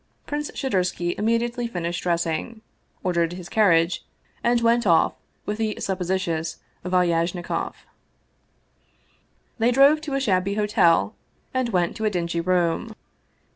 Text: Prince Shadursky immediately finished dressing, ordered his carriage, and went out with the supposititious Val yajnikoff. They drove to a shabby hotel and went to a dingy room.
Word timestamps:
Prince 0.25 0.49
Shadursky 0.55 1.13
immediately 1.19 1.67
finished 1.67 2.01
dressing, 2.01 2.61
ordered 3.03 3.33
his 3.33 3.47
carriage, 3.49 4.03
and 4.43 4.59
went 4.59 4.87
out 4.87 5.15
with 5.45 5.59
the 5.59 5.77
supposititious 5.79 6.57
Val 6.83 7.05
yajnikoff. 7.05 7.85
They 9.59 9.69
drove 9.69 10.01
to 10.01 10.15
a 10.15 10.19
shabby 10.19 10.55
hotel 10.55 11.13
and 11.53 11.69
went 11.69 11.95
to 11.97 12.05
a 12.05 12.09
dingy 12.09 12.41
room. 12.41 12.95